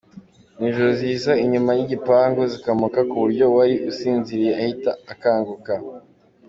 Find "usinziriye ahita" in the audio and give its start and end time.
3.89-4.91